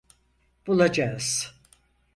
[0.67, 1.55] Bulacağız.